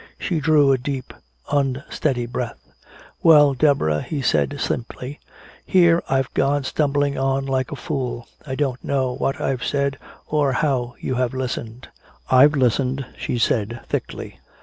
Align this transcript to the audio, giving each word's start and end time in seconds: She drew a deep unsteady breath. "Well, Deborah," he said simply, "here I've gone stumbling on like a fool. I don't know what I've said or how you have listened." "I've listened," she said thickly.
She 0.17 0.39
drew 0.39 0.71
a 0.71 0.79
deep 0.79 1.13
unsteady 1.51 2.25
breath. 2.25 2.57
"Well, 3.21 3.53
Deborah," 3.53 4.01
he 4.01 4.23
said 4.23 4.59
simply, 4.59 5.19
"here 5.63 6.01
I've 6.09 6.33
gone 6.33 6.63
stumbling 6.63 7.19
on 7.19 7.45
like 7.45 7.71
a 7.71 7.75
fool. 7.75 8.27
I 8.43 8.55
don't 8.55 8.83
know 8.83 9.13
what 9.15 9.39
I've 9.39 9.63
said 9.63 9.99
or 10.25 10.53
how 10.53 10.95
you 10.99 11.13
have 11.21 11.35
listened." 11.35 11.89
"I've 12.31 12.53
listened," 12.55 13.05
she 13.15 13.37
said 13.37 13.81
thickly. 13.85 14.39